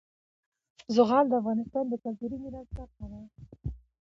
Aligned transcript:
زغال 0.95 1.25
د 1.29 1.33
افغانستان 1.41 1.85
د 1.89 1.93
کلتوري 2.03 2.37
میراث 2.43 2.69
برخه 2.77 3.05
ده. 3.11 3.21